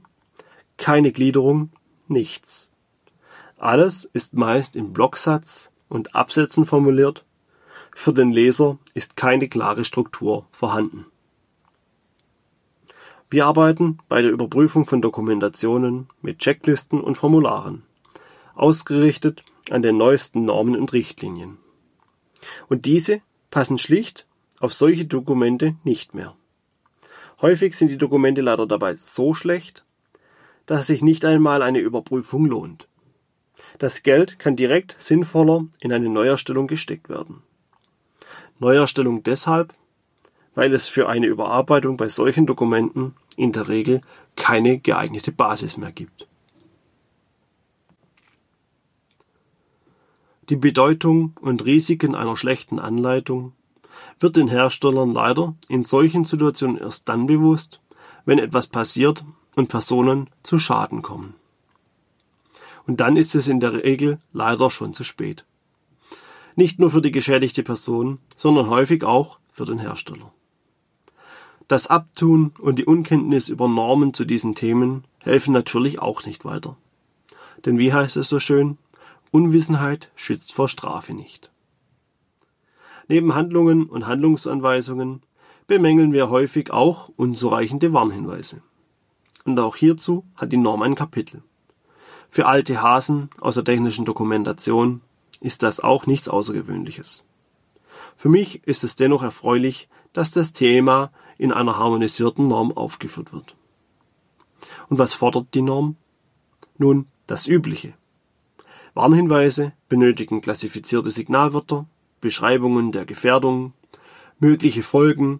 keine 0.77 1.12
Gliederung, 1.12 1.72
nichts. 2.08 2.70
Alles 3.58 4.05
ist 4.05 4.34
meist 4.34 4.75
im 4.75 4.93
Blocksatz 4.93 5.70
und 5.89 6.15
Absätzen 6.15 6.65
formuliert 6.65 7.25
für 7.96 8.13
den 8.13 8.32
Leser 8.32 8.77
ist 8.93 9.15
keine 9.15 9.48
klare 9.48 9.86
Struktur 9.86 10.46
vorhanden. 10.51 11.05
Wir 13.29 13.46
arbeiten 13.46 14.00
bei 14.10 14.22
der 14.22 14.32
Überprüfung 14.32 14.86
von 14.86 15.01
Dokumentationen 15.01 16.08
mit 16.22 16.39
Checklisten 16.39 17.01
und 17.01 17.17
Formularen, 17.17 17.84
ausgerichtet 18.55 19.43
an 19.69 19.81
den 19.81 19.98
neuesten 19.98 20.45
Normen 20.45 20.75
und 20.75 20.93
Richtlinien. 20.93 21.57
Und 22.67 22.86
diese 22.86 23.22
passen 23.51 23.77
schlicht 23.77 24.25
auf 24.60 24.74
solche 24.74 25.05
Dokumente 25.05 25.75
nicht 25.83 26.13
mehr. 26.13 26.36
Häufig 27.41 27.75
sind 27.75 27.89
die 27.89 27.98
Dokumente 27.98 28.41
leider 28.41 28.65
dabei 28.65 28.95
so 28.95 29.33
schlecht, 29.33 29.83
dass 30.65 30.88
sich 30.88 31.01
nicht 31.01 31.25
einmal 31.25 31.62
eine 31.62 31.79
Überprüfung 31.79 32.45
lohnt. 32.45 32.88
Das 33.79 34.03
Geld 34.03 34.39
kann 34.39 34.55
direkt 34.55 34.95
sinnvoller 34.98 35.65
in 35.79 35.91
eine 35.91 36.10
Neuerstellung 36.10 36.67
gesteckt 36.67 37.10
werden. 37.10 37.41
Neuerstellung 38.60 39.24
deshalb, 39.24 39.74
weil 40.55 40.74
es 40.74 40.88
für 40.88 41.10
eine 41.10 41.27
Überarbeitung 41.27 41.98
bei 41.98 42.07
solchen 42.07 42.45
Dokumenten 42.45 43.15
in 43.36 43.51
der 43.51 43.67
Regel 43.67 44.01
keine 44.36 44.77
geeignete 44.77 45.31
Basis 45.31 45.77
mehr 45.77 45.91
gibt. 45.91 46.27
Die 50.50 50.55
Bedeutung 50.57 51.33
und 51.39 51.63
Risiken 51.63 52.15
einer 52.15 52.35
schlechten 52.35 52.79
Anleitung 52.79 53.53
wird 54.19 54.35
den 54.35 54.50
Herstellern 54.50 55.13
leider 55.13 55.55
in 55.69 55.83
solchen 55.83 56.25
Situationen 56.25 56.77
erst 56.77 57.07
dann 57.07 57.27
bewusst, 57.27 57.79
wenn 58.25 58.39
etwas 58.39 58.67
passiert 58.67 59.23
und 59.55 59.69
Personen 59.69 60.29
zu 60.43 60.59
Schaden 60.59 61.01
kommen. 61.01 61.35
Und 62.85 63.00
dann 63.00 63.15
ist 63.15 63.35
es 63.35 63.47
in 63.47 63.62
der 63.62 63.83
Regel 63.83 64.19
leider 64.33 64.69
schon 64.69 64.93
zu 64.93 65.03
spät. 65.03 65.45
Nicht 66.55 66.77
nur 66.77 66.89
für 66.89 67.01
die 67.01 67.12
geschädigte 67.12 67.63
Person, 67.63 68.19
sondern 68.35 68.69
häufig 68.69 69.03
auch 69.03 69.39
für 69.51 69.65
den 69.65 69.79
Hersteller. 69.79 70.31
Das 71.69 71.88
Abtun 71.88 72.51
und 72.59 72.77
die 72.77 72.85
Unkenntnis 72.85 73.47
über 73.47 73.69
Normen 73.69 74.13
zu 74.13 74.25
diesen 74.25 74.53
Themen 74.53 75.05
helfen 75.21 75.53
natürlich 75.53 76.00
auch 76.00 76.25
nicht 76.25 76.43
weiter. 76.43 76.75
Denn 77.65 77.77
wie 77.77 77.93
heißt 77.93 78.17
es 78.17 78.27
so 78.27 78.39
schön? 78.39 78.77
Unwissenheit 79.33 80.11
schützt 80.13 80.53
vor 80.53 80.69
Strafe 80.69 81.15
nicht. 81.15 81.51
Neben 83.07 83.33
Handlungen 83.33 83.87
und 83.87 84.05
Handlungsanweisungen 84.05 85.23
bemängeln 85.65 86.13
wir 86.13 86.29
häufig 86.29 86.69
auch 86.69 87.09
unzureichende 87.15 87.93
Warnhinweise. 87.93 88.61
Und 89.43 89.59
auch 89.59 89.75
hierzu 89.75 90.23
hat 90.35 90.51
die 90.51 90.57
Norm 90.57 90.83
ein 90.83 90.93
Kapitel. 90.93 91.41
Für 92.29 92.45
alte 92.45 92.84
Hasen 92.84 93.31
aus 93.41 93.55
der 93.55 93.63
technischen 93.63 94.05
Dokumentation 94.05 95.01
ist 95.39 95.63
das 95.63 95.79
auch 95.79 96.05
nichts 96.05 96.29
Außergewöhnliches. 96.29 97.23
Für 98.15 98.29
mich 98.29 98.67
ist 98.67 98.84
es 98.84 98.95
dennoch 98.95 99.23
erfreulich, 99.23 99.89
dass 100.13 100.29
das 100.29 100.53
Thema 100.53 101.12
in 101.39 101.51
einer 101.51 101.79
harmonisierten 101.79 102.47
Norm 102.47 102.71
aufgeführt 102.71 103.34
wird. 103.34 103.55
Und 104.89 104.99
was 104.99 105.15
fordert 105.15 105.47
die 105.55 105.63
Norm? 105.63 105.95
Nun, 106.77 107.08
das 107.25 107.47
Übliche. 107.47 107.95
Warnhinweise 108.93 109.73
benötigen 109.89 110.41
klassifizierte 110.41 111.10
Signalwörter, 111.10 111.88
Beschreibungen 112.21 112.91
der 112.91 113.06
Gefährdung, 113.06 113.73
mögliche 114.39 114.84
Folgen 114.84 115.39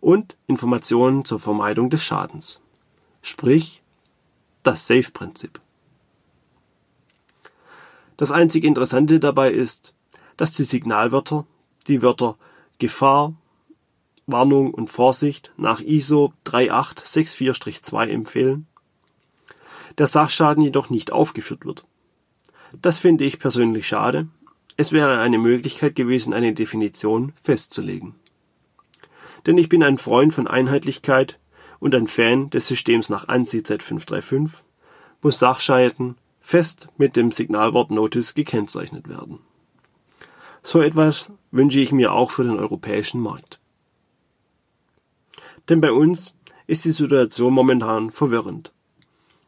und 0.00 0.36
Informationen 0.46 1.24
zur 1.24 1.40
Vermeidung 1.40 1.90
des 1.90 2.04
Schadens. 2.04 2.60
Sprich, 3.20 3.82
das 4.62 4.86
Safe-Prinzip. 4.86 5.60
Das 8.16 8.30
einzig 8.30 8.62
Interessante 8.62 9.18
dabei 9.18 9.50
ist, 9.50 9.94
dass 10.36 10.52
die 10.52 10.64
Signalwörter 10.64 11.44
die 11.88 12.02
Wörter 12.02 12.36
Gefahr, 12.78 13.34
Warnung 14.26 14.72
und 14.72 14.88
Vorsicht 14.88 15.52
nach 15.56 15.80
ISO 15.80 16.32
3864-2 16.46 18.08
empfehlen, 18.08 18.66
der 19.98 20.06
Sachschaden 20.06 20.62
jedoch 20.62 20.90
nicht 20.90 21.12
aufgeführt 21.12 21.64
wird. 21.66 21.84
Das 22.80 22.98
finde 22.98 23.24
ich 23.24 23.38
persönlich 23.38 23.86
schade. 23.86 24.28
Es 24.76 24.92
wäre 24.92 25.20
eine 25.20 25.38
Möglichkeit 25.38 25.94
gewesen, 25.94 26.32
eine 26.32 26.54
Definition 26.54 27.32
festzulegen. 27.42 28.14
Denn 29.46 29.58
ich 29.58 29.68
bin 29.68 29.82
ein 29.82 29.98
Freund 29.98 30.32
von 30.32 30.46
Einheitlichkeit 30.46 31.38
und 31.80 31.94
ein 31.94 32.06
Fan 32.06 32.48
des 32.50 32.68
Systems 32.68 33.08
nach 33.08 33.28
ANSI 33.28 33.58
Z535, 33.58 34.54
wo 35.20 35.30
Sachschäden 35.30 36.16
fest 36.40 36.88
mit 36.96 37.16
dem 37.16 37.32
Signalwort 37.32 37.90
Notice 37.90 38.34
gekennzeichnet 38.34 39.08
werden. 39.08 39.40
So 40.62 40.80
etwas 40.80 41.30
wünsche 41.50 41.80
ich 41.80 41.92
mir 41.92 42.12
auch 42.12 42.30
für 42.30 42.44
den 42.44 42.58
europäischen 42.58 43.20
Markt. 43.20 43.58
Denn 45.68 45.80
bei 45.80 45.92
uns 45.92 46.34
ist 46.66 46.84
die 46.84 46.90
Situation 46.90 47.52
momentan 47.52 48.10
verwirrend. 48.10 48.72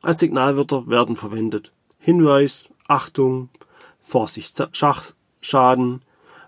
Als 0.03 0.21
Signalwörter 0.21 0.89
werden 0.89 1.17
verwendet 1.17 1.73
Hinweis, 1.99 2.69
Achtung, 2.87 3.49
Vorsicht, 4.03 4.63
Schaden, 5.41 6.01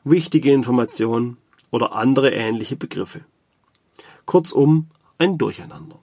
wichtige 0.04 0.52
Informationen 0.52 1.38
oder 1.70 1.92
andere 1.92 2.30
ähnliche 2.30 2.76
Begriffe. 2.76 3.24
Kurzum, 4.26 4.88
ein 5.18 5.38
Durcheinander. 5.38 5.98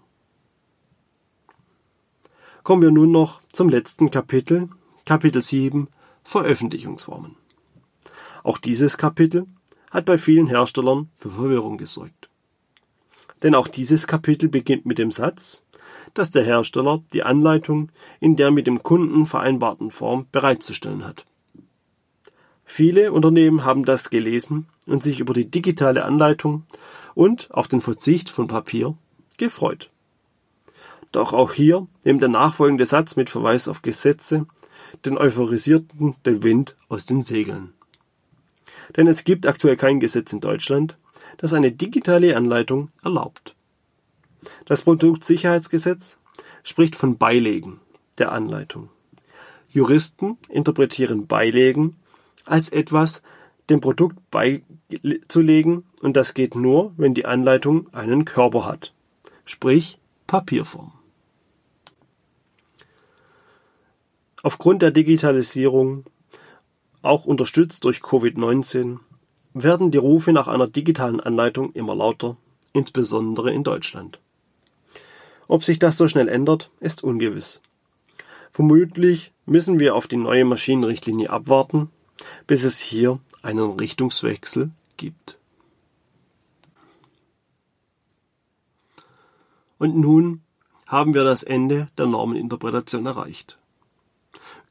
Kommen 2.63 2.81
wir 2.81 2.91
nun 2.91 3.11
noch 3.11 3.41
zum 3.51 3.69
letzten 3.69 4.09
Kapitel, 4.09 4.69
Kapitel 5.05 5.41
7 5.41 5.87
Veröffentlichungsformen. 6.23 7.35
Auch 8.43 8.57
dieses 8.57 8.97
Kapitel 8.97 9.45
hat 9.91 10.05
bei 10.05 10.17
vielen 10.17 10.47
Herstellern 10.47 11.09
für 11.15 11.29
Verwirrung 11.29 11.77
gesorgt. 11.77 12.29
Denn 13.43 13.53
auch 13.53 13.67
dieses 13.67 14.07
Kapitel 14.07 14.49
beginnt 14.49 14.85
mit 14.85 14.97
dem 14.97 15.11
Satz, 15.11 15.61
dass 16.13 16.31
der 16.31 16.43
Hersteller 16.43 17.01
die 17.13 17.23
Anleitung 17.23 17.91
in 18.19 18.35
der 18.35 18.51
mit 18.51 18.67
dem 18.67 18.83
Kunden 18.83 19.25
vereinbarten 19.25 19.91
Form 19.91 20.27
bereitzustellen 20.31 21.05
hat. 21.05 21.25
Viele 22.65 23.11
Unternehmen 23.11 23.65
haben 23.65 23.85
das 23.85 24.09
gelesen 24.09 24.67
und 24.85 25.03
sich 25.03 25.19
über 25.19 25.33
die 25.33 25.49
digitale 25.49 26.05
Anleitung 26.05 26.63
und 27.13 27.49
auf 27.51 27.67
den 27.67 27.81
Verzicht 27.81 28.29
von 28.29 28.47
Papier 28.47 28.95
gefreut. 29.37 29.89
Doch 31.11 31.33
auch 31.33 31.53
hier 31.53 31.87
nimmt 32.03 32.21
der 32.21 32.29
nachfolgende 32.29 32.85
Satz 32.85 33.15
mit 33.15 33.29
Verweis 33.29 33.67
auf 33.67 33.81
Gesetze 33.81 34.47
den 35.05 35.17
Euphorisierten 35.17 36.15
den 36.25 36.43
Wind 36.43 36.75
aus 36.89 37.05
den 37.05 37.21
Segeln. 37.21 37.73
Denn 38.97 39.07
es 39.07 39.23
gibt 39.23 39.45
aktuell 39.45 39.77
kein 39.77 39.99
Gesetz 39.99 40.33
in 40.33 40.39
Deutschland, 40.39 40.97
das 41.37 41.53
eine 41.53 41.71
digitale 41.71 42.35
Anleitung 42.35 42.89
erlaubt. 43.03 43.55
Das 44.65 44.83
Produktsicherheitsgesetz 44.83 46.17
spricht 46.63 46.95
von 46.95 47.17
Beilegen 47.17 47.79
der 48.17 48.31
Anleitung. 48.31 48.89
Juristen 49.69 50.37
interpretieren 50.49 51.27
Beilegen 51.27 51.97
als 52.45 52.69
etwas 52.69 53.21
dem 53.69 53.81
Produkt 53.81 54.17
beizulegen 54.29 55.83
und 56.01 56.15
das 56.15 56.33
geht 56.33 56.55
nur, 56.55 56.93
wenn 56.97 57.13
die 57.13 57.25
Anleitung 57.25 57.91
einen 57.93 58.25
Körper 58.25 58.65
hat, 58.65 58.93
sprich 59.45 59.97
Papierform. 60.27 60.91
Aufgrund 64.43 64.81
der 64.81 64.91
Digitalisierung, 64.91 66.03
auch 67.01 67.25
unterstützt 67.25 67.85
durch 67.85 67.99
Covid-19, 67.99 68.99
werden 69.53 69.91
die 69.91 69.97
Rufe 69.97 70.33
nach 70.33 70.47
einer 70.47 70.67
digitalen 70.67 71.19
Anleitung 71.19 71.71
immer 71.73 71.95
lauter, 71.95 72.37
insbesondere 72.73 73.53
in 73.53 73.63
Deutschland. 73.63 74.19
Ob 75.53 75.63
sich 75.63 75.77
das 75.77 75.97
so 75.97 76.07
schnell 76.07 76.29
ändert, 76.29 76.71
ist 76.79 77.03
ungewiss. 77.03 77.61
Vermutlich 78.51 79.31
müssen 79.45 79.79
wir 79.79 79.93
auf 79.93 80.07
die 80.07 80.17
neue 80.17 80.45
Maschinenrichtlinie 80.45 81.29
abwarten, 81.29 81.91
bis 82.47 82.63
es 82.63 82.79
hier 82.79 83.19
einen 83.43 83.69
Richtungswechsel 83.73 84.71
gibt. 84.97 85.37
Und 89.77 89.95
nun 89.95 90.41
haben 90.87 91.13
wir 91.13 91.23
das 91.23 91.43
Ende 91.43 91.87
der 91.99 92.07
Normeninterpretation 92.07 93.05
erreicht. 93.05 93.59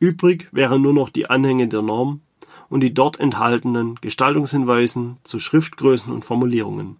Übrig 0.01 0.49
wären 0.51 0.83
nur 0.83 0.95
noch 0.95 1.11
die 1.11 1.31
Anhänge 1.31 1.69
der 1.69 1.83
Norm 1.83 2.23
und 2.69 2.81
die 2.81 2.93
dort 2.93 3.21
enthaltenen 3.21 4.01
Gestaltungshinweisen 4.01 5.19
zu 5.23 5.39
Schriftgrößen 5.39 6.13
und 6.13 6.25
Formulierungen. 6.25 6.97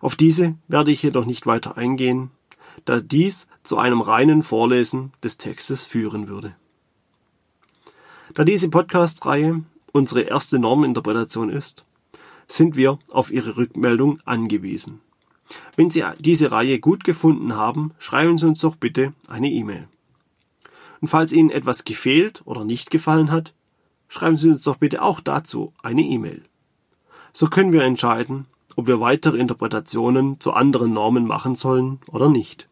Auf 0.00 0.14
diese 0.14 0.54
werde 0.68 0.92
ich 0.92 1.02
jedoch 1.02 1.24
nicht 1.24 1.44
weiter 1.44 1.76
eingehen, 1.76 2.30
da 2.84 3.00
dies 3.00 3.48
zu 3.62 3.78
einem 3.78 4.00
reinen 4.00 4.42
Vorlesen 4.42 5.12
des 5.22 5.36
Textes 5.36 5.84
führen 5.84 6.28
würde. 6.28 6.56
Da 8.34 8.44
diese 8.44 8.68
Podcast-Reihe 8.68 9.62
unsere 9.92 10.22
erste 10.22 10.58
Norminterpretation 10.58 11.50
ist, 11.50 11.84
sind 12.46 12.76
wir 12.76 12.98
auf 13.08 13.30
Ihre 13.30 13.56
Rückmeldung 13.56 14.20
angewiesen. 14.24 15.00
Wenn 15.76 15.90
Sie 15.90 16.04
diese 16.18 16.52
Reihe 16.52 16.78
gut 16.78 17.04
gefunden 17.04 17.56
haben, 17.56 17.92
schreiben 17.98 18.38
Sie 18.38 18.46
uns 18.46 18.60
doch 18.60 18.76
bitte 18.76 19.12
eine 19.26 19.50
E-Mail. 19.50 19.88
Und 21.00 21.08
falls 21.08 21.32
Ihnen 21.32 21.50
etwas 21.50 21.84
gefehlt 21.84 22.42
oder 22.44 22.64
nicht 22.64 22.90
gefallen 22.90 23.30
hat, 23.30 23.54
schreiben 24.08 24.36
Sie 24.36 24.50
uns 24.50 24.62
doch 24.62 24.76
bitte 24.76 25.02
auch 25.02 25.20
dazu 25.20 25.72
eine 25.82 26.02
E-Mail. 26.02 26.42
So 27.32 27.46
können 27.46 27.72
wir 27.72 27.82
entscheiden, 27.82 28.46
ob 28.78 28.86
wir 28.86 29.00
weitere 29.00 29.38
Interpretationen 29.38 30.38
zu 30.38 30.52
anderen 30.52 30.92
Normen 30.92 31.26
machen 31.26 31.56
sollen 31.56 31.98
oder 32.06 32.28
nicht. 32.28 32.68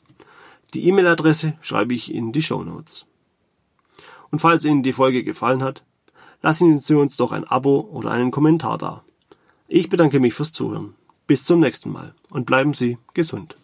Die 0.73 0.87
E-Mail-Adresse 0.87 1.55
schreibe 1.63 1.95
ich 1.95 2.15
in 2.15 2.31
die 2.31 2.43
Show 2.43 2.63
Notes. 2.63 3.07
Und 4.31 4.39
falls 4.39 4.65
Ihnen 4.65 4.85
die 4.85 4.93
Folge 4.93 5.25
gefallen 5.25 5.65
hat, 5.65 5.83
lassen 6.43 6.79
Sie 6.79 6.95
uns 6.95 7.17
doch 7.17 7.33
ein 7.33 7.43
Abo 7.43 7.81
oder 7.91 8.13
einen 8.13 8.31
Kommentar 8.31 8.79
da. 8.79 9.03
Ich 9.67 9.89
bedanke 9.89 10.21
mich 10.21 10.33
fürs 10.33 10.53
Zuhören. 10.53 10.95
Bis 11.27 11.43
zum 11.43 11.59
nächsten 11.59 11.91
Mal 11.91 12.15
und 12.31 12.47
bleiben 12.47 12.73
Sie 12.73 12.99
gesund. 13.13 13.57